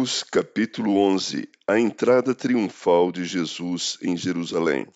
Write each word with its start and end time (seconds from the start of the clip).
Marcos 0.00 0.22
capítulo 0.22 0.96
11 0.96 1.46
A 1.68 1.78
entrada 1.78 2.34
triunfal 2.34 3.12
de 3.12 3.22
Jesus 3.26 3.98
em 4.00 4.16
Jerusalém. 4.16 4.86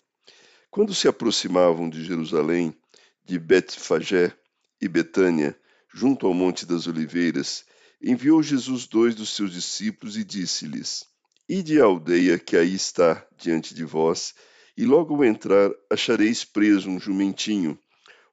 Quando 0.71 0.95
se 0.95 1.07
aproximavam 1.07 1.87
de 1.87 2.03
Jerusalém, 2.03 2.75
de 3.23 3.37
Betfagé 3.37 4.33
e 4.81 4.87
Betânia, 4.87 5.55
junto 5.93 6.25
ao 6.25 6.33
Monte 6.33 6.65
das 6.65 6.87
Oliveiras, 6.87 7.65
enviou 8.01 8.41
Jesus 8.41 8.87
dois 8.87 9.13
dos 9.13 9.29
seus 9.29 9.51
discípulos 9.53 10.17
e 10.17 10.23
disse-lhes: 10.23 11.05
Ide 11.47 11.79
à 11.79 11.83
aldeia 11.83 12.39
que 12.39 12.57
aí 12.57 12.73
está 12.73 13.23
diante 13.37 13.75
de 13.75 13.83
vós, 13.83 14.33
e 14.75 14.85
logo 14.85 15.13
ao 15.13 15.23
entrar 15.23 15.69
achareis 15.87 16.43
preso 16.43 16.89
um 16.89 16.99
jumentinho, 16.99 17.77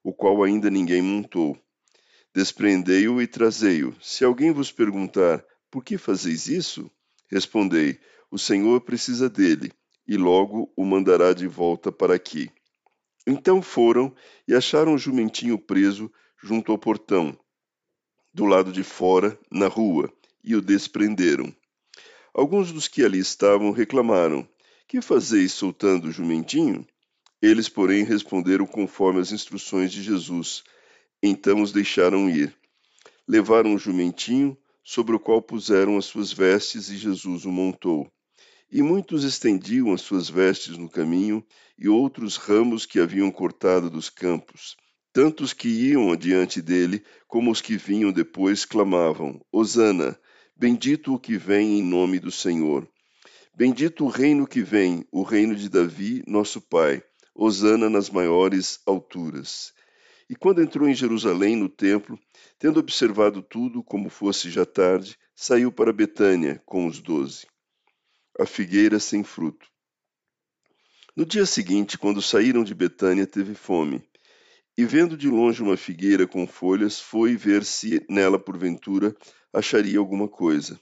o 0.03 0.11
qual 0.11 0.41
ainda 0.41 0.71
ninguém 0.71 1.03
montou. 1.03 1.55
Despreendei-o 2.33 3.21
e 3.21 3.27
trazei-o. 3.27 3.95
Se 4.01 4.25
alguém 4.25 4.51
vos 4.51 4.71
perguntar, 4.71 5.45
por 5.73 5.83
que 5.83 5.97
fazeis 5.97 6.45
isso? 6.45 6.87
Respondei: 7.31 7.99
O 8.29 8.37
Senhor 8.37 8.81
precisa 8.81 9.27
dele, 9.27 9.71
e 10.07 10.15
logo 10.15 10.71
o 10.77 10.85
mandará 10.85 11.33
de 11.33 11.47
volta 11.47 11.91
para 11.91 12.13
aqui. 12.13 12.51
Então 13.25 13.59
foram 13.59 14.13
e 14.47 14.53
acharam 14.53 14.93
o 14.93 14.99
jumentinho 14.99 15.57
preso 15.57 16.11
junto 16.39 16.71
ao 16.71 16.77
portão, 16.77 17.35
do 18.31 18.45
lado 18.45 18.71
de 18.71 18.83
fora, 18.83 19.35
na 19.51 19.67
rua, 19.67 20.13
e 20.43 20.55
o 20.55 20.61
desprenderam. 20.61 21.51
Alguns 22.35 22.71
dos 22.71 22.87
que 22.87 23.03
ali 23.03 23.17
estavam 23.17 23.71
reclamaram: 23.71 24.47
Que 24.87 25.01
fazeis 25.01 25.53
soltando 25.53 26.09
o 26.09 26.11
jumentinho? 26.11 26.85
Eles, 27.41 27.67
porém, 27.67 28.03
responderam 28.03 28.67
conforme 28.67 29.19
as 29.19 29.31
instruções 29.31 29.91
de 29.91 30.03
Jesus. 30.03 30.63
Então 31.23 31.63
os 31.63 31.71
deixaram 31.71 32.29
ir. 32.29 32.55
Levaram 33.27 33.73
o 33.73 33.79
jumentinho 33.79 34.55
sobre 34.83 35.15
o 35.15 35.19
qual 35.19 35.41
puseram 35.41 35.97
as 35.97 36.05
suas 36.05 36.33
vestes 36.33 36.89
e 36.89 36.97
Jesus 36.97 37.45
o 37.45 37.51
montou. 37.51 38.11
E 38.71 38.81
muitos 38.81 39.23
estendiam 39.23 39.93
as 39.93 40.01
suas 40.01 40.29
vestes 40.29 40.77
no 40.77 40.89
caminho, 40.89 41.45
e 41.77 41.87
outros 41.87 42.37
ramos 42.37 42.85
que 42.85 42.99
haviam 42.99 43.31
cortado 43.31 43.89
dos 43.89 44.09
campos. 44.09 44.75
Tanto 45.13 45.43
os 45.43 45.53
que 45.53 45.67
iam 45.67 46.11
adiante 46.11 46.61
dele, 46.61 47.03
como 47.27 47.51
os 47.51 47.61
que 47.61 47.77
vinham 47.77 48.11
depois, 48.11 48.65
clamavam: 48.65 49.39
Hosana, 49.51 50.19
bendito 50.55 51.13
o 51.13 51.19
que 51.19 51.37
vem 51.37 51.79
em 51.79 51.83
nome 51.83 52.19
do 52.19 52.31
Senhor. 52.31 52.87
Bendito 53.55 54.05
o 54.05 54.07
reino 54.07 54.47
que 54.47 54.63
vem, 54.63 55.05
o 55.11 55.21
reino 55.21 55.55
de 55.55 55.69
Davi, 55.69 56.23
nosso 56.25 56.59
pai. 56.59 57.03
Hosana 57.35 57.89
nas 57.89 58.09
maiores 58.09 58.79
alturas. 58.87 59.71
E 60.29 60.35
quando 60.35 60.61
entrou 60.61 60.87
em 60.87 60.95
Jerusalém, 60.95 61.55
no 61.55 61.67
templo, 61.69 62.19
tendo 62.57 62.79
observado 62.79 63.41
tudo, 63.41 63.83
como 63.83 64.09
fosse 64.09 64.49
já 64.49 64.65
tarde, 64.65 65.17
saiu 65.35 65.71
para 65.71 65.91
Betânia 65.91 66.61
com 66.65 66.87
os 66.87 66.99
doze. 66.99 67.45
A 68.39 68.45
figueira 68.45 68.99
sem 68.99 69.23
fruto. 69.23 69.67
No 71.15 71.25
dia 71.25 71.45
seguinte, 71.45 71.97
quando 71.97 72.21
saíram 72.21 72.63
de 72.63 72.73
Betânia, 72.73 73.27
teve 73.27 73.53
fome. 73.53 74.01
E 74.75 74.85
vendo 74.85 75.15
de 75.15 75.29
longe 75.29 75.61
uma 75.61 75.77
figueira 75.77 76.25
com 76.25 76.47
folhas, 76.47 76.99
foi 76.99 77.35
ver 77.35 77.63
se 77.63 78.03
nela, 78.09 78.39
porventura, 78.39 79.15
acharia 79.53 79.99
alguma 79.99 80.27
coisa. 80.27 80.79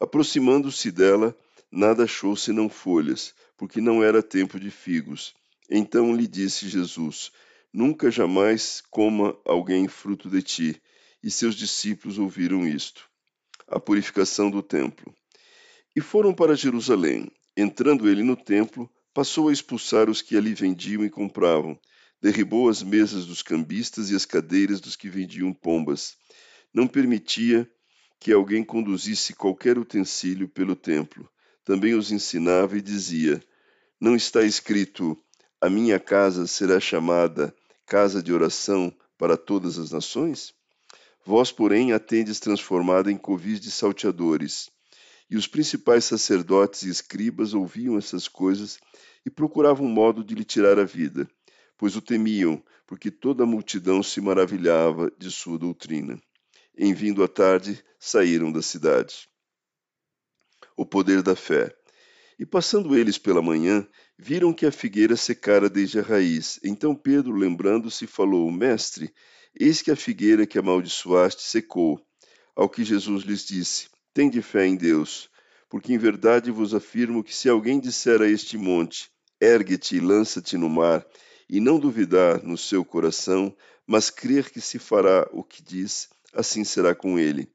Aproximando-se 0.00 0.90
dela, 0.90 1.36
nada 1.70 2.04
achou 2.04 2.34
senão 2.34 2.70
folhas, 2.70 3.34
porque 3.56 3.80
não 3.82 4.02
era 4.02 4.22
tempo 4.22 4.58
de 4.58 4.70
figos. 4.70 5.34
Então 5.68 6.14
lhe 6.16 6.26
disse 6.26 6.68
Jesus: 6.68 7.30
Nunca 7.76 8.08
jamais 8.08 8.80
coma 8.88 9.36
alguém 9.44 9.88
fruto 9.88 10.30
de 10.30 10.40
ti. 10.40 10.82
E 11.20 11.28
seus 11.28 11.56
discípulos 11.56 12.20
ouviram 12.20 12.64
isto. 12.64 13.10
A 13.66 13.80
purificação 13.80 14.48
do 14.48 14.62
templo. 14.62 15.12
E 15.96 16.00
foram 16.00 16.32
para 16.32 16.54
Jerusalém. 16.54 17.28
Entrando 17.56 18.08
ele 18.08 18.22
no 18.22 18.36
templo, 18.36 18.88
passou 19.12 19.48
a 19.48 19.52
expulsar 19.52 20.08
os 20.08 20.22
que 20.22 20.36
ali 20.36 20.54
vendiam 20.54 21.04
e 21.04 21.10
compravam. 21.10 21.76
Derribou 22.22 22.68
as 22.68 22.80
mesas 22.80 23.26
dos 23.26 23.42
cambistas 23.42 24.08
e 24.08 24.14
as 24.14 24.24
cadeiras 24.24 24.80
dos 24.80 24.94
que 24.94 25.08
vendiam 25.10 25.52
pombas. 25.52 26.14
Não 26.72 26.86
permitia 26.86 27.68
que 28.20 28.32
alguém 28.32 28.62
conduzisse 28.62 29.34
qualquer 29.34 29.78
utensílio 29.78 30.48
pelo 30.48 30.76
templo. 30.76 31.28
Também 31.64 31.94
os 31.94 32.12
ensinava 32.12 32.78
e 32.78 32.80
dizia: 32.80 33.42
Não 34.00 34.14
está 34.14 34.44
escrito: 34.44 35.20
A 35.60 35.68
minha 35.68 35.98
casa 35.98 36.46
será 36.46 36.78
chamada 36.78 37.52
casa 37.86 38.22
de 38.22 38.32
oração 38.32 38.94
para 39.18 39.36
todas 39.36 39.78
as 39.78 39.90
nações? 39.90 40.54
Vós, 41.24 41.50
porém, 41.50 41.92
a 41.92 41.98
tendes 41.98 42.38
transformada 42.38 43.10
em 43.10 43.16
covis 43.16 43.60
de 43.60 43.70
salteadores. 43.70 44.70
E 45.30 45.36
os 45.36 45.46
principais 45.46 46.04
sacerdotes 46.04 46.82
e 46.82 46.90
escribas 46.90 47.54
ouviam 47.54 47.96
essas 47.96 48.28
coisas 48.28 48.78
e 49.24 49.30
procuravam 49.30 49.86
um 49.86 49.90
modo 49.90 50.22
de 50.22 50.34
lhe 50.34 50.44
tirar 50.44 50.78
a 50.78 50.84
vida, 50.84 51.28
pois 51.78 51.96
o 51.96 52.02
temiam, 52.02 52.62
porque 52.86 53.10
toda 53.10 53.44
a 53.44 53.46
multidão 53.46 54.02
se 54.02 54.20
maravilhava 54.20 55.10
de 55.18 55.30
sua 55.30 55.58
doutrina. 55.58 56.20
Em 56.76 56.92
vindo 56.92 57.22
a 57.22 57.28
tarde, 57.28 57.82
saíram 57.98 58.52
da 58.52 58.60
cidade. 58.60 59.28
O 60.76 60.84
poder 60.84 61.22
da 61.22 61.34
fé. 61.34 61.74
E 62.38 62.44
passando 62.44 62.96
eles 62.96 63.16
pela 63.16 63.40
manhã, 63.40 63.86
viram 64.18 64.52
que 64.52 64.66
a 64.66 64.72
figueira 64.72 65.16
secara 65.16 65.68
desde 65.68 65.98
a 65.98 66.02
raiz. 66.02 66.58
Então 66.64 66.94
Pedro, 66.94 67.34
lembrando-se, 67.34 68.06
falou: 68.06 68.50
Mestre, 68.50 69.12
eis 69.58 69.80
que 69.80 69.90
a 69.90 69.96
figueira 69.96 70.46
que 70.46 70.58
amaldiçoaste 70.58 71.42
secou. 71.42 72.00
Ao 72.56 72.68
que 72.68 72.84
Jesus 72.84 73.24
lhes 73.24 73.44
disse: 73.44 73.88
Tende 74.12 74.40
fé 74.42 74.66
em 74.66 74.76
Deus, 74.76 75.28
porque 75.68 75.92
em 75.92 75.98
verdade 75.98 76.50
vos 76.50 76.74
afirmo 76.74 77.22
que 77.22 77.34
se 77.34 77.48
alguém 77.48 77.80
disser 77.80 78.20
a 78.22 78.28
este 78.28 78.56
monte: 78.56 79.10
Ergue-te 79.40 79.96
e 79.96 80.00
lança-te 80.00 80.56
no 80.56 80.68
mar, 80.68 81.04
e 81.48 81.60
não 81.60 81.78
duvidar 81.78 82.42
no 82.42 82.56
seu 82.56 82.84
coração, 82.84 83.54
mas 83.86 84.10
crer 84.10 84.50
que 84.50 84.60
se 84.60 84.78
fará 84.78 85.28
o 85.32 85.42
que 85.42 85.62
diz, 85.62 86.08
assim 86.32 86.64
será 86.64 86.94
com 86.94 87.18
ele. 87.18 87.53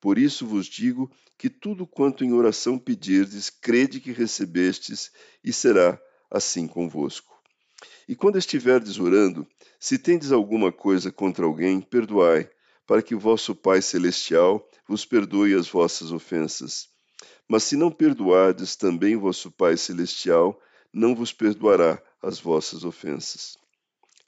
Por 0.00 0.18
isso 0.18 0.46
vos 0.46 0.66
digo 0.66 1.10
que 1.36 1.50
tudo 1.50 1.86
quanto 1.86 2.24
em 2.24 2.32
oração 2.32 2.78
pedirdes, 2.78 3.50
crede 3.50 4.00
que 4.00 4.12
recebestes, 4.12 5.10
e 5.44 5.52
será 5.52 6.00
assim 6.30 6.66
convosco. 6.66 7.38
E 8.08 8.16
quando 8.16 8.38
estiverdes 8.38 8.98
orando, 8.98 9.46
se 9.78 9.98
tendes 9.98 10.32
alguma 10.32 10.72
coisa 10.72 11.12
contra 11.12 11.44
alguém, 11.44 11.80
perdoai, 11.80 12.48
para 12.86 13.02
que 13.02 13.14
vosso 13.14 13.54
Pai 13.54 13.80
Celestial 13.80 14.68
vos 14.88 15.04
perdoe 15.04 15.54
as 15.54 15.68
vossas 15.68 16.10
ofensas. 16.10 16.88
Mas 17.46 17.64
se 17.64 17.76
não 17.76 17.90
perdoardes, 17.90 18.74
também 18.76 19.16
vosso 19.16 19.50
Pai 19.50 19.76
Celestial 19.76 20.60
não 20.92 21.14
vos 21.14 21.32
perdoará 21.32 22.02
as 22.22 22.40
vossas 22.40 22.84
ofensas. 22.84 23.56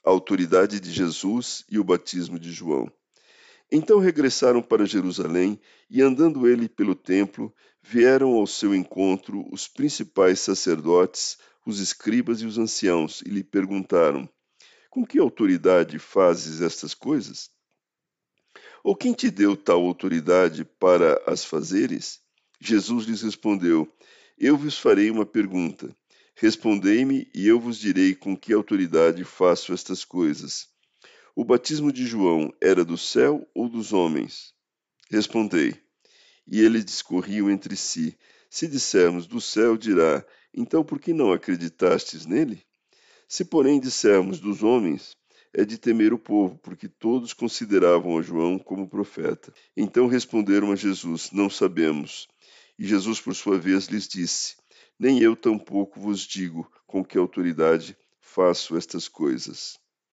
A 0.05 0.09
autoridade 0.09 0.79
de 0.79 0.91
Jesus 0.91 1.65
e 1.69 1.77
o 1.77 1.83
batismo 1.83 2.39
de 2.39 2.51
João. 2.51 2.91
Então 3.75 3.97
regressaram 3.97 4.61
para 4.61 4.85
Jerusalém 4.85 5.59
e, 5.89 5.99
andando 5.99 6.47
ele 6.47 6.69
pelo 6.69 6.93
templo, 6.93 7.51
vieram 7.81 8.35
ao 8.35 8.45
seu 8.45 8.75
encontro 8.75 9.51
os 9.51 9.67
principais 9.67 10.39
sacerdotes, 10.41 11.39
os 11.65 11.79
escribas 11.79 12.39
e 12.43 12.45
os 12.45 12.59
anciãos, 12.59 13.23
e 13.25 13.29
lhe 13.29 13.43
perguntaram: 13.43 14.29
Com 14.91 15.03
que 15.03 15.17
autoridade 15.17 15.97
fazes 15.97 16.61
estas 16.61 16.93
coisas? 16.93 17.49
Ou 18.83 18.95
quem 18.95 19.11
te 19.11 19.31
deu 19.31 19.57
tal 19.57 19.83
autoridade 19.83 20.63
para 20.63 21.19
as 21.25 21.43
fazeres? 21.43 22.21
Jesus 22.61 23.07
lhes 23.07 23.23
respondeu: 23.23 23.91
Eu 24.37 24.55
vos 24.55 24.77
farei 24.77 25.09
uma 25.09 25.25
pergunta. 25.25 25.89
Respondei-me, 26.35 27.27
e 27.33 27.47
eu 27.47 27.59
vos 27.59 27.79
direi 27.79 28.13
com 28.13 28.37
que 28.37 28.53
autoridade 28.53 29.23
faço 29.23 29.73
estas 29.73 30.05
coisas. 30.05 30.71
O 31.35 31.43
batismo 31.43 31.91
de 31.91 32.05
João 32.05 32.53
era 32.61 32.85
do 32.85 32.95
céu 32.95 33.49
ou 33.55 33.67
dos 33.67 33.91
homens? 33.91 34.53
Respondei. 35.09 35.73
E 36.45 36.61
eles 36.61 36.85
discorriam 36.85 37.49
entre 37.49 37.75
si. 37.75 38.15
Se 38.51 38.67
dissermos 38.67 39.25
do 39.25 39.41
céu, 39.41 39.75
dirá: 39.75 40.23
Então 40.53 40.83
por 40.83 40.99
que 40.99 41.11
não 41.11 41.31
acreditastes 41.31 42.27
nele? 42.27 42.63
Se, 43.27 43.43
porém, 43.43 43.79
dissermos 43.79 44.39
dos 44.39 44.61
homens, 44.61 45.17
é 45.51 45.65
de 45.65 45.79
temer 45.79 46.13
o 46.13 46.19
povo, 46.19 46.59
porque 46.59 46.87
todos 46.87 47.33
consideravam 47.33 48.15
a 48.19 48.21
João 48.21 48.59
como 48.59 48.87
profeta. 48.87 49.51
Então 49.75 50.05
responderam 50.05 50.71
a 50.71 50.75
Jesus: 50.75 51.31
Não 51.31 51.49
sabemos. 51.49 52.27
E 52.77 52.85
Jesus, 52.85 53.19
por 53.19 53.33
sua 53.33 53.57
vez, 53.57 53.87
lhes 53.87 54.07
disse: 54.07 54.55
Nem 54.99 55.17
eu 55.19 55.35
tampouco 55.35 55.99
vos 55.99 56.27
digo 56.27 56.71
com 56.85 57.03
que 57.03 57.17
autoridade 57.17 57.97
faço 58.21 58.77
estas 58.77 59.07
coisas. 59.07 59.81